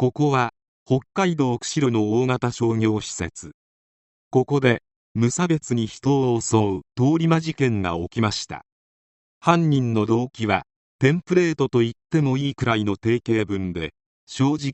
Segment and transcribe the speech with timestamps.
[0.00, 0.52] ここは
[0.86, 3.50] 北海道釧路の大型商業施設。
[4.30, 8.64] ここで無差別に人を襲う通り魔事件が起きました。
[9.40, 10.62] 犯人の動機は
[11.00, 13.92] テンプレートと言ってもいいくらいの定型文で
[14.26, 14.72] 正直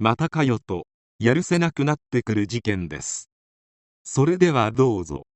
[0.00, 0.88] またかよと
[1.20, 3.30] やるせなくなってくる事件です。
[4.02, 5.28] それではどうぞ。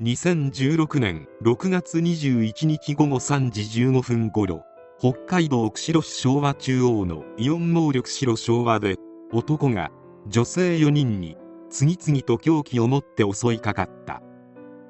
[0.00, 4.62] 2016年6月21日午後3時15分頃
[5.02, 8.96] 北海道釧路市昭和中央のイオンモール釧路昭和で
[9.32, 9.90] 男が
[10.28, 11.38] 女性4人に
[11.70, 14.20] 次々と凶器を持って襲いかかった。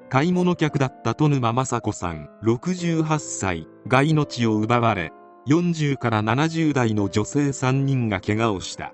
[0.09, 5.13] 買い物客だった戸沼雅子さん68歳が命を奪われ
[5.47, 8.91] 40から70代の女性3人が怪我をした。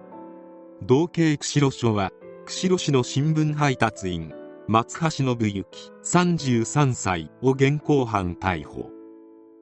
[0.83, 2.11] 同系釧路署は
[2.45, 4.33] 釧路市の新聞配達員
[4.67, 5.65] 松橋信之
[6.03, 8.96] 33歳を現行犯逮捕。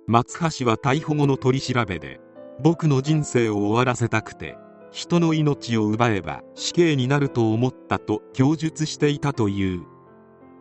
[0.07, 2.19] 松橋は逮捕後の取り調べで
[2.59, 4.55] 僕の人生を終わらせたくて
[4.91, 9.81] 人の命を奪えば死刑になると思ったと供述していたという。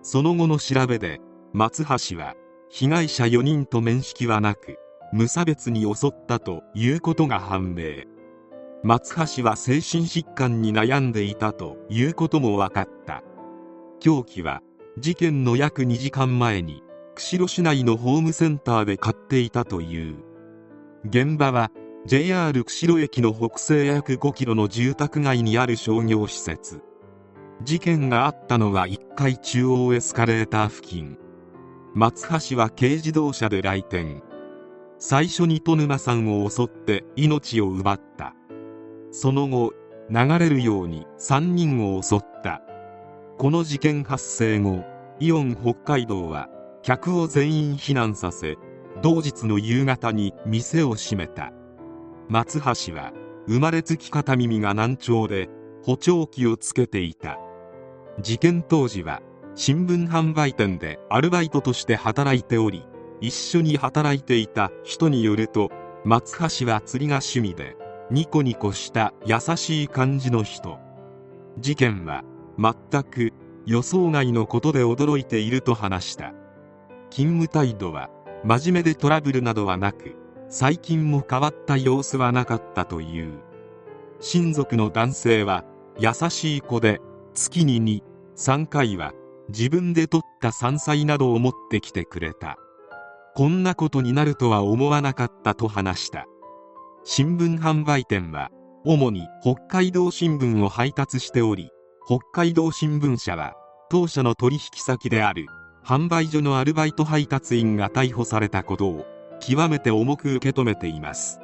[0.02, 1.20] その後の調べで
[1.52, 2.34] 松橋は
[2.68, 4.78] 被害者4人と面識はなく
[5.12, 8.04] 無差別に襲ったということが判明。
[8.82, 13.22] 松橋は精神疾患に悩んでいたということも分かった。
[14.00, 14.62] 凶器は
[14.98, 16.82] 事件の約2時間前に
[17.16, 20.16] 釧路市内のホームセンターで買っていたという。
[21.04, 21.70] 現場は
[22.06, 26.82] JR 釧路駅の北西約5キロの住宅街にある商業施設。
[27.62, 31.16] 事件があったのは1階中央エスカレーター付近。
[31.94, 34.22] 松橋は軽自動車で来店。
[34.98, 38.34] 最初に戸沼さんを襲って命を奪った。
[39.12, 39.72] その後
[40.10, 42.60] 流れるように3人を襲った。
[43.38, 44.84] この事件発生後
[45.20, 46.48] イオン北海道は
[46.84, 48.58] 客を全員避難させ
[49.02, 51.50] 同日の夕方に店を閉めた。
[52.28, 53.14] 松橋は
[53.48, 55.48] 生まれつき片耳が難聴で
[55.82, 57.38] 補聴器をつけていた。
[58.20, 59.22] 事件当時は
[59.54, 62.84] 新聞販売店でアルバイトとして働いており
[63.22, 65.70] 一緒に働いていた人によると
[66.04, 67.78] 松橋は釣りが趣味で
[68.10, 70.78] ニコニコした優しい感じの人。
[71.58, 72.24] 事件は
[72.58, 73.32] 全く
[73.64, 76.34] 予想外のことで驚いていると話した。
[77.14, 78.10] 勤務態度は
[78.42, 80.16] 真面目でトラブルなどはなく
[80.48, 83.38] 最近も変わった様子はなかったという。
[84.18, 85.62] 親族の男性は
[85.96, 87.00] 優しい子で
[87.32, 87.80] 月に
[88.36, 89.12] 23回は
[89.48, 92.56] 自分で取った山菜などを持ってきてくれた。
[93.36, 96.26] こんなことになるとは思わなかったと話した。
[97.04, 98.50] 新聞販売店は
[98.84, 101.70] 主に北海道新聞を配達しており
[102.08, 103.52] 北海道新聞社は
[103.88, 105.46] 当社の取引先である
[105.84, 109.06] 販売所のアルバイト配達員が逮捕されたことを
[109.38, 111.40] 極めて重く受け止めています。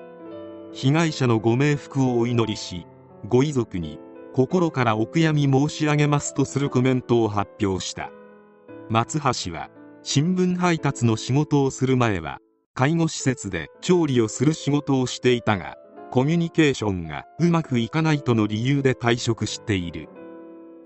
[0.72, 2.86] 被害者のご冥福をお祈りし
[3.28, 3.98] ご遺族に
[4.32, 8.10] 心からお悔やみ申し上げますとするコメントを発表した。
[8.88, 9.68] 松橋は
[10.02, 12.38] 新聞配達の仕事をする前は
[12.72, 15.76] 介護施設で調理をする仕事をしていたが
[16.10, 20.08] コミュニケーションがうまくいかないとの理由で退職している。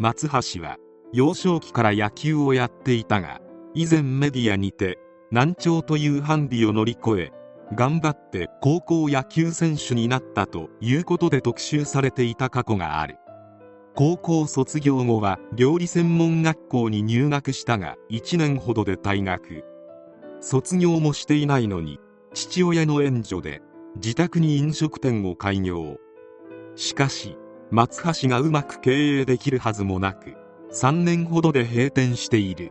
[0.00, 0.76] 松橋は
[1.12, 3.40] 幼少期から野球をやっていたが
[3.76, 4.98] 以前メディアにて
[5.32, 7.32] 難聴というハンディを乗り越え
[7.74, 13.16] 頑張って高校野球選手になったということで特集されていた過去がある。
[13.96, 19.64] 高校卒業後は料理専門学校に入学したが1年ほどで退学。
[20.40, 21.98] 卒業もしていないのに
[22.32, 23.60] 父親の援助で
[23.96, 25.98] 自宅に飲食店を開業。
[26.76, 27.36] しかし
[27.72, 30.34] 松橋がうまく経営できるはずもなく
[30.70, 32.70] 3年ほどで閉店している。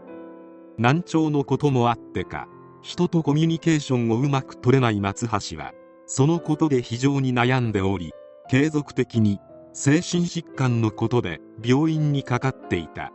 [0.77, 2.47] 難聴のこともあってか
[2.81, 5.73] 人とコミュニケーションをうまく取れない松橋は
[6.05, 8.11] そのことで非常に悩んでおり
[8.49, 9.39] 継続的に
[9.71, 13.11] 精神疾患のことで病院にかかっていた。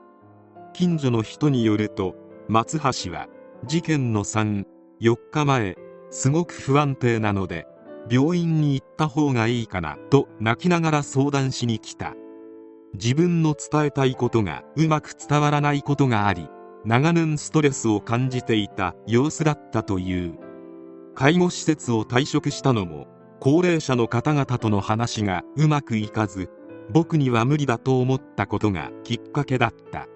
[0.72, 2.14] 近所の人によると
[2.48, 3.28] 松橋は
[3.66, 4.64] 事件の34
[5.30, 5.76] 日前
[6.10, 7.66] すごく不安定なので
[8.10, 12.14] 病院に行った方がいいかなと泣きながら相談しに来た。
[12.94, 16.48] 自分の伝えたいことがうまく伝わらないことがあり
[16.84, 20.38] 長年ストレスを感じていた様子だったという。
[21.14, 23.08] 介護施設を退職したのも
[23.40, 26.48] 高齢者の方々との話がうまくいかず
[26.90, 30.06] 僕には無理だと思ったことがきっかけだった。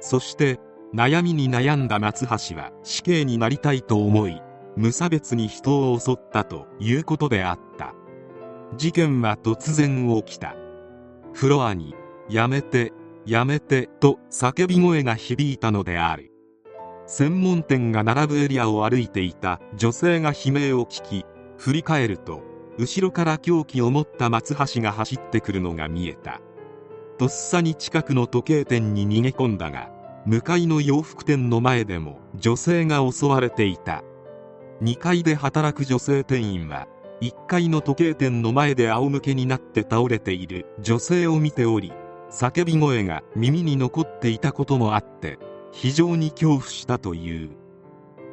[0.00, 0.58] そして
[0.94, 4.40] 悩みに悩んだ松橋は死刑になりたいと思い
[4.76, 7.94] 無差別に人を襲ったということであった。
[8.76, 10.56] 事件は突然起きた。
[11.32, 11.94] フロアに
[12.28, 12.92] 「やめて
[13.26, 16.30] やめて」と叫び声が響いたのである。
[17.06, 21.26] 専門店が並ぶエリアを歩いていた女性が悲鳴を聞き
[21.58, 22.42] 振り返ると
[22.78, 26.40] 後ろから凶器を持った松橋が走ってくるのが見えた。
[27.18, 29.90] とっさに近くの時計店に逃げ込んだが
[30.26, 34.02] 向かいの洋服店の前でも女性が襲われていた。
[34.82, 36.88] 2階で働く女性店員は
[37.20, 41.92] 1階の時計店の前で仰向けになって倒れている女性を見ており
[42.34, 45.38] 叫び声が耳に残っていたこともあって
[45.70, 47.50] 非常に恐怖したという。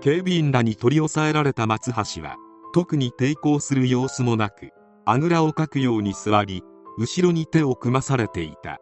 [0.01, 2.36] 警備員らに取り押さえられた松橋は
[2.74, 4.71] 特に抵抗する様子もなく
[5.06, 6.63] あぐらをかくように座り
[6.98, 8.80] 後ろに手を組まされていた。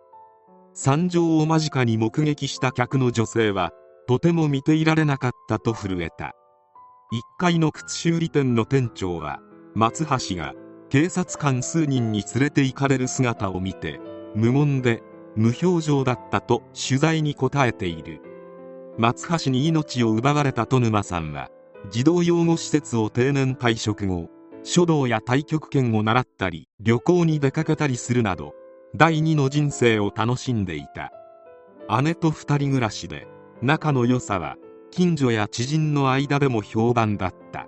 [0.74, 3.72] 惨状を間近に目撃した客の女性は
[4.08, 6.34] とても見ていられなかったと震えた。
[7.12, 9.40] 1階の靴修理店の店長は
[9.76, 10.54] 松橋が
[10.90, 14.00] 警察官数人に連れて行かれる姿を見て
[14.36, 15.04] 無言で
[15.36, 18.22] 無表情だったと取材に答えている。
[18.98, 21.50] 松橋に命を奪われた戸沼さんは
[21.90, 24.30] 児童養護施設を定年退職後
[24.64, 28.54] 書道や太極拳を習ったり旅行に出かけたりするなど
[28.96, 31.14] 第二の人生を楽しんでいた。
[32.04, 33.28] 姉と二人暮らしで
[33.62, 34.58] 仲の良さは
[34.92, 37.68] 近所や知人の間でも評判だった。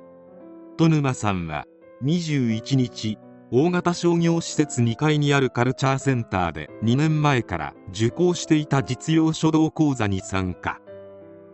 [0.77, 1.65] 戸沼さんは
[2.03, 3.17] 21日
[3.53, 10.79] 大型商業施設2階にあるカルチャーセンターで2年前から受講していた実用書道講座に参加。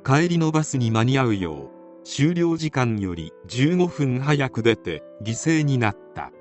[0.06, 1.70] 帰りのバスに間に合うよう
[2.04, 6.32] 終了時間より15分早く出て犠牲になった。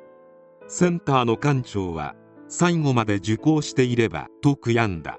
[0.69, 2.14] センターの館長は
[2.49, 5.17] 最後まで受講していればと悔やんだ。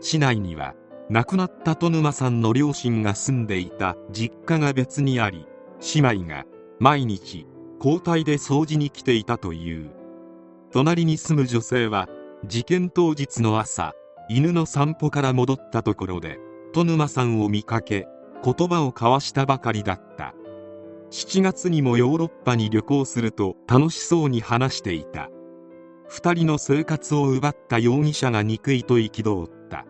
[0.00, 0.74] 市内には
[1.10, 5.46] 亡くなった戸沼さんの両親が住んでいた実家が別にあり
[5.94, 6.46] 姉妹が
[6.78, 7.46] 毎日
[7.82, 9.90] 交代で掃除に来ていたという。
[10.70, 12.08] 隣に住む女性は
[12.46, 13.94] 事件当日の朝
[14.28, 16.38] 犬の散歩から戻ったところで
[16.72, 18.06] 戸沼さんを見かけ
[18.44, 20.34] 言葉を交わしたばかりだった。
[21.10, 25.28] 7月にもヨーロッパに旅行すると楽しそうに話していた。
[26.08, 29.84] 2人の生活を奪った容疑者が憎いと憤った。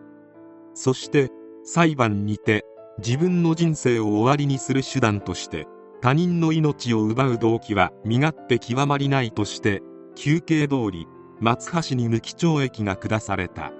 [0.73, 1.29] そして
[1.63, 2.65] 裁判にて
[2.97, 5.67] 自分の人生を終わりにする手段として
[6.01, 9.83] 他人の命を奪う動機は身勝手極まりないとして
[10.15, 11.07] 休憩通り
[11.39, 13.71] 松橋に無期懲役が下された。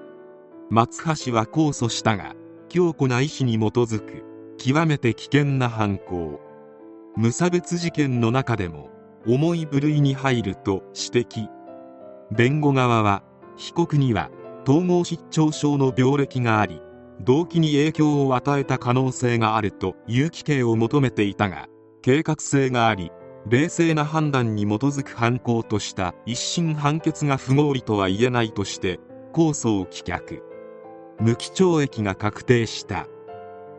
[0.70, 2.34] 松橋は控訴したが
[2.68, 4.24] 強固な意志に基づく
[4.56, 6.40] 極めて危険な犯行。
[7.16, 8.88] 無差別事件の中でも
[9.26, 11.48] 重い部類に入ると指摘。
[12.30, 13.24] 弁護側は
[13.56, 14.30] 被告には
[14.66, 16.80] 統合失調症の病歴があり
[17.20, 21.68] 動機に影響を与えた可能性があると有期刑を求めていたが
[22.02, 23.12] 計画性があり
[23.48, 28.98] 冷静な判断に基づく犯行とした一審判決が不合理とは言えないとして
[29.32, 30.42] 控訴を棄却。
[31.20, 33.06] 無期懲役が確定した。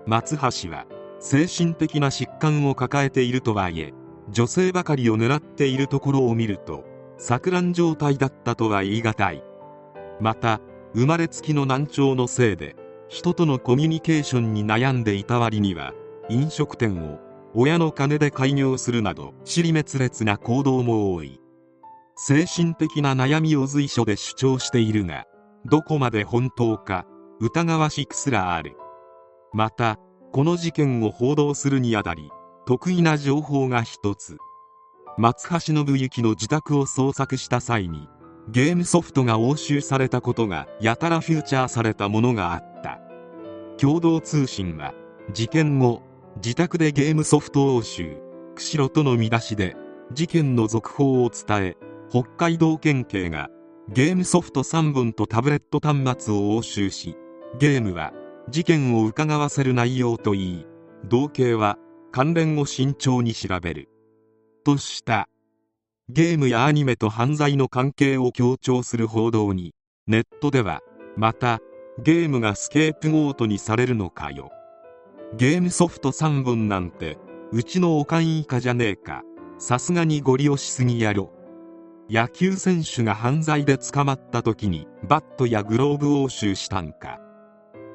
[0.06, 0.86] 松橋は
[1.20, 3.94] 精神的な疾患を抱えているとはいえ
[4.30, 6.84] 女性ばかりを狙っているところを見ると
[7.18, 9.44] 錯乱状態だったとは言い難い。
[10.20, 10.62] また
[10.94, 12.76] 生まれつきの難聴のせいで
[13.08, 15.94] 人とのコミュニケーションに悩んでいた割には
[16.30, 17.20] 飲食店を
[17.56, 21.40] 親の金で開業するなど尻滅裂な行動も多い。
[22.16, 25.26] 精神的な悩みを随所で主張しているが
[25.66, 27.06] どこまで本当か
[27.40, 28.76] 疑わしくすらある。
[29.54, 29.98] また
[30.32, 32.32] この事件を報道するにあたり
[32.66, 34.38] 得意な情報が一つ。
[35.18, 38.08] 松橋信之の自宅を捜索した際に
[38.50, 43.00] ゲームソフトが押収されたことがやたらフューチャーされたものがあった。
[43.78, 44.94] 共同通信は
[45.34, 46.02] 事件後
[46.38, 48.18] 自宅でゲームソフト押収
[48.56, 49.76] 釧路との見出しで
[50.12, 51.78] 事件の続報を伝え
[52.10, 53.50] 北海道県警が
[53.90, 57.16] ゲームソフト3本とタブレット端末を押収し
[57.60, 58.14] ゲームは
[58.50, 60.68] 事件を伺わせる内容といい。
[61.06, 61.78] 道警は
[62.12, 63.90] 関連を慎重に調べる。
[64.66, 65.30] とした。
[66.10, 69.74] ゲームやアニメと犯罪の関係を強調する報道に
[70.06, 70.82] ネットでは
[71.16, 71.62] また
[72.04, 74.52] ゲームがスケープゴートにされるのかよ。
[75.36, 77.18] ゲームソフト3本なんて
[77.52, 79.24] うちのおかん以下じゃねえか。
[79.58, 81.32] さすがにご利用しすぎやろ。
[82.08, 87.20] 野球選手が犯罪で捕まった時にバットやグローブ押収したんか。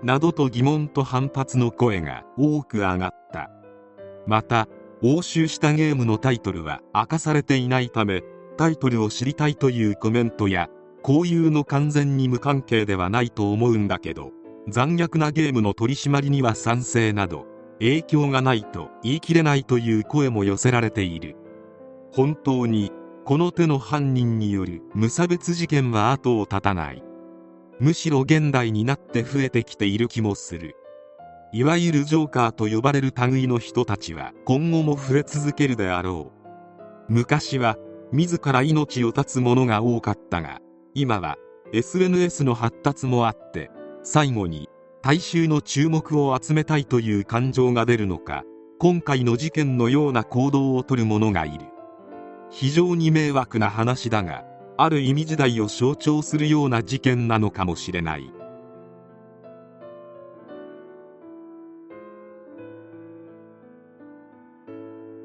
[0.02, 3.50] などと疑問と反発の声が多く上がった。
[4.26, 4.66] また
[5.02, 8.25] 押収したゲームのタイトルは明かされていないため
[8.57, 10.68] タイトルを知りたいというコメントや
[11.04, 14.33] こういうの完全に無関係ではないと思うんだけど。
[14.70, 17.46] 残虐なゲームの取り締まりには賛成など
[17.78, 21.37] 影響がないと言い切れないという声も寄せられている。
[22.12, 22.92] 本当に
[23.25, 27.02] この手の犯人による無差別事件は後を絶たない。
[27.78, 30.75] むしろ現代になって増えてきている気もする。
[31.52, 36.32] いわゆるジョーカーと呼ばれる類の人たちは今後も増え続けるであろ
[37.08, 37.12] う。
[37.12, 37.78] 昔は
[38.12, 40.60] 自ら命を絶つ者が多かったが
[40.94, 41.37] 今は
[41.72, 43.70] SNS の発達もあって
[44.11, 44.71] 最後に
[45.03, 48.43] 大衆の注目を集めたいという感情が出るのか
[48.79, 51.67] 今回の事件のような行動をとる者がいる。
[52.50, 54.47] 非常に迷惑な話だが
[54.79, 58.33] ある意味時代を象徴するような事件なのかもしれない。